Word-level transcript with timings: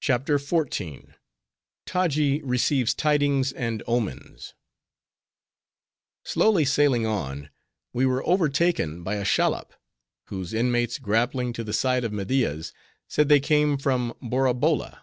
CHAPTER 0.00 0.38
XIV. 0.38 1.12
Taji 1.84 2.40
Receives 2.42 2.94
Tidings 2.94 3.52
And 3.52 3.82
Omens 3.86 4.54
Slowly 6.24 6.64
sailing 6.64 7.04
on, 7.04 7.50
we 7.92 8.06
were 8.06 8.26
overtaken 8.26 9.02
by 9.02 9.16
a 9.16 9.26
shallop; 9.26 9.74
whose 10.28 10.54
inmates 10.54 10.98
grappling 10.98 11.52
to 11.52 11.64
the 11.64 11.74
side 11.74 12.02
of 12.02 12.14
Media's, 12.14 12.72
said 13.08 13.28
they 13.28 13.40
came 13.40 13.76
from 13.76 14.14
Borabolla. 14.22 15.02